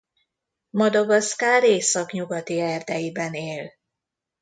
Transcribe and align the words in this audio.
Madagaszkár 0.69 1.63
északnyugati 1.63 2.59
erdeiben 2.59 3.33
él. 3.33 3.71